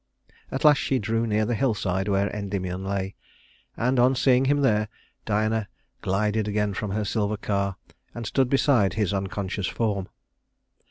At 0.49 0.65
last 0.65 0.79
she 0.79 0.97
drew 0.97 1.27
near 1.27 1.45
the 1.45 1.53
hillside 1.53 2.07
where 2.07 2.27
Endymion 2.35 2.83
lay, 2.83 3.13
and, 3.77 3.99
on 3.99 4.15
seeing 4.15 4.45
him 4.45 4.61
there, 4.61 4.87
Diana 5.25 5.67
glided 6.01 6.47
again 6.47 6.73
from 6.73 6.89
her 6.89 7.05
silver 7.05 7.37
car 7.37 7.75
and 8.15 8.25
stood 8.25 8.49
beside 8.49 8.95
his 8.95 9.13
unconscious 9.13 9.67
form. 9.67 10.07